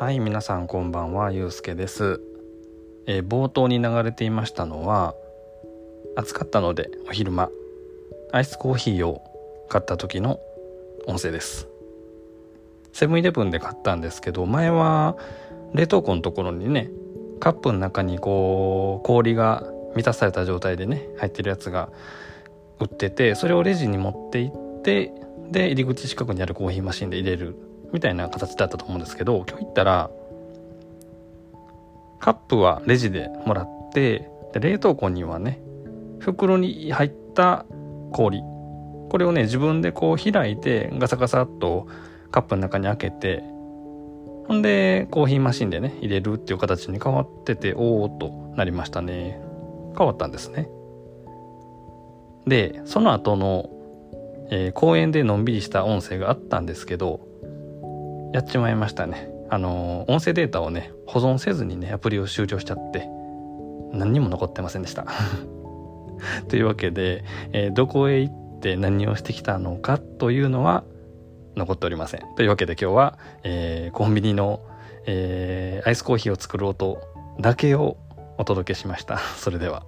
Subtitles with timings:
[0.00, 2.20] はい皆さんこんばんはゆうすけです、
[3.06, 5.14] えー、冒頭に流れていましたのは
[6.16, 7.48] 暑かったのでお昼間
[8.32, 9.22] アイスコーヒーを
[9.68, 10.40] 買った時の
[11.06, 11.68] 音声です。
[12.92, 15.16] セブンイレブンで買ったんですけど前は
[15.74, 16.90] 冷凍庫のところにね
[17.38, 19.62] カップの中にこう氷が
[19.94, 21.92] 満たされた状態でね入ってるやつが
[22.80, 25.12] 売っててそれをレジに持って行って
[25.52, 27.56] で入り口近くにあるコーヒーマシンで入れる
[27.92, 30.10] みたいな形だったと思うんですけど今日行ったら
[32.20, 35.60] カップはレジでもらってで冷凍庫にはね
[36.20, 37.66] 袋に入った
[38.12, 38.42] 氷。
[39.10, 41.86] これをね自分でこう開いてガサガサっと
[42.30, 43.44] カップの中に開けて
[44.48, 49.40] ほんでコーヒーマシンでね入れるっていう形に変わってておおっとなりましたね。
[49.96, 50.68] 変わったんですね。
[52.46, 53.70] でその後の、
[54.50, 57.20] えー、公園でのんびりした音声があったんですけど
[58.34, 59.30] やっちまいましたね。
[59.48, 63.08] あの、音声データをね、保存せずにね、アプリを終了しちゃって、
[63.92, 65.06] 何にも残ってませんでした。
[66.50, 67.22] というわけで、
[67.52, 70.82] えー、どこへ行って何をしてきたのかというのは
[71.54, 72.22] 残っておりません。
[72.34, 74.58] というわけで今日は、えー、コンビニの、
[75.06, 77.00] えー、アイスコーヒーを作る音
[77.38, 77.98] だけを
[78.36, 79.18] お届けしました。
[79.18, 79.84] それでは。